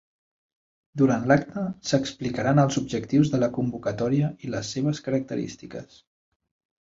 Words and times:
Durant 1.01 1.25
l'acte 1.31 1.65
s'explicaran 1.89 2.61
els 2.63 2.79
objectius 2.81 3.31
de 3.35 3.41
la 3.43 3.51
convocatòria 3.57 4.31
i 4.47 4.53
les 4.55 4.71
seves 4.77 5.03
característiques. 5.09 6.01